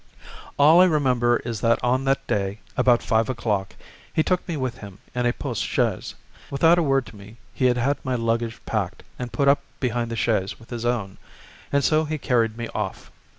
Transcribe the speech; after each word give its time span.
All 0.57 0.79
that 0.79 0.85
I 0.85 0.87
remember 0.87 1.37
is 1.45 1.61
that 1.61 1.77
on 1.83 2.05
that 2.05 2.25
day, 2.25 2.57
about 2.75 3.03
five 3.03 3.29
o'clock, 3.29 3.75
he 4.11 4.23
took 4.23 4.47
me 4.47 4.57
with 4.57 4.79
him 4.79 4.97
in 5.13 5.27
a 5.27 5.31
post 5.33 5.63
chaise. 5.63 6.15
Without 6.49 6.79
a 6.79 6.81
word 6.81 7.05
to 7.05 7.15
me, 7.15 7.37
he 7.53 7.65
had 7.65 7.77
had 7.77 8.03
my 8.03 8.15
luggage 8.15 8.59
packed 8.65 9.03
and 9.19 9.31
put 9.31 9.47
up 9.47 9.61
behind 9.79 10.09
the 10.09 10.15
chaise 10.15 10.59
with 10.59 10.71
his 10.71 10.85
own, 10.85 11.19
and 11.71 11.83
so 11.83 12.05
he 12.05 12.17
carried 12.17 12.57
me 12.57 12.67
off. 12.73 13.11